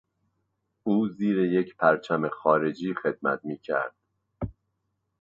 او 0.83 1.07
زیر 1.09 1.37
یک 1.39 1.75
پرچم 1.77 2.29
خارجی 2.29 2.93
خدمت 2.93 3.39
میکرد. 3.45 3.93